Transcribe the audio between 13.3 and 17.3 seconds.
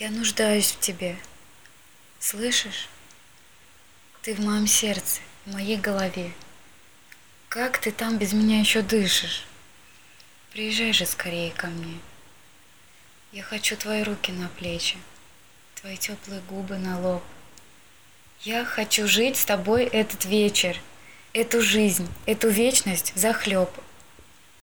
Я хочу твои руки на плечи, твои теплые губы на лоб.